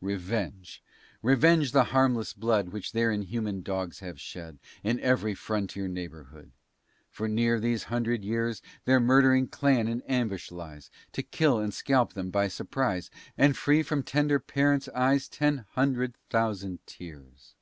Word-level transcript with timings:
Revenge, 0.00 0.82
revenge 1.20 1.72
the 1.72 1.84
harmless 1.84 2.32
blood 2.32 2.70
Which 2.70 2.92
their 2.92 3.10
inhuman 3.10 3.60
dogs 3.60 3.98
have 3.98 4.18
shed 4.18 4.58
In 4.82 4.98
every 5.00 5.34
frontier 5.34 5.88
neighborhood, 5.88 6.52
For 7.10 7.28
near 7.28 7.60
these 7.60 7.82
hundred 7.92 8.24
years. 8.24 8.62
Their 8.86 8.98
murdering 8.98 9.46
clan 9.46 9.86
in 9.86 10.00
ambush 10.08 10.50
lies, 10.50 10.90
To 11.12 11.22
kill 11.22 11.58
and 11.58 11.74
scalp 11.74 12.14
them 12.14 12.30
by 12.30 12.48
surprize, 12.48 13.10
And 13.36 13.58
free 13.58 13.82
from 13.82 14.02
tender 14.02 14.40
parents' 14.40 14.88
eyes 14.94 15.28
Ten 15.28 15.66
hundred 15.72 16.16
thousand 16.30 16.78
tears. 16.86 17.54